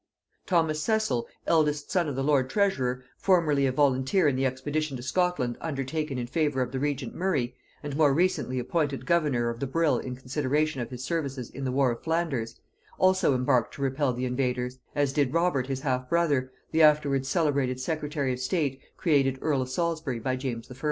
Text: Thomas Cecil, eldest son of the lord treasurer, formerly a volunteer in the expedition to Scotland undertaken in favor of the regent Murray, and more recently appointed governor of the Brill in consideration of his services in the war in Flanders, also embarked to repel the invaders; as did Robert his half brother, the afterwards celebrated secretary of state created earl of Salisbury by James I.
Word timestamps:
Thomas 0.47 0.81
Cecil, 0.81 1.27
eldest 1.45 1.91
son 1.91 2.09
of 2.09 2.15
the 2.15 2.23
lord 2.23 2.49
treasurer, 2.49 3.03
formerly 3.19 3.67
a 3.67 3.71
volunteer 3.71 4.27
in 4.27 4.35
the 4.35 4.47
expedition 4.47 4.97
to 4.97 5.03
Scotland 5.03 5.59
undertaken 5.61 6.17
in 6.17 6.25
favor 6.25 6.63
of 6.63 6.71
the 6.71 6.79
regent 6.79 7.13
Murray, 7.13 7.55
and 7.83 7.95
more 7.95 8.11
recently 8.11 8.57
appointed 8.57 9.05
governor 9.05 9.51
of 9.51 9.59
the 9.59 9.67
Brill 9.67 9.99
in 9.99 10.15
consideration 10.15 10.81
of 10.81 10.89
his 10.89 11.03
services 11.03 11.51
in 11.51 11.65
the 11.65 11.71
war 11.71 11.91
in 11.91 11.99
Flanders, 12.01 12.59
also 12.97 13.35
embarked 13.35 13.75
to 13.75 13.83
repel 13.83 14.11
the 14.11 14.25
invaders; 14.25 14.79
as 14.95 15.13
did 15.13 15.35
Robert 15.35 15.67
his 15.67 15.81
half 15.81 16.09
brother, 16.09 16.51
the 16.71 16.81
afterwards 16.81 17.29
celebrated 17.29 17.79
secretary 17.79 18.33
of 18.33 18.39
state 18.39 18.81
created 18.97 19.37
earl 19.39 19.61
of 19.61 19.69
Salisbury 19.69 20.17
by 20.17 20.35
James 20.35 20.67
I. 20.71 20.75